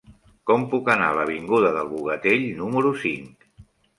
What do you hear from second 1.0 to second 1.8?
a l'avinguda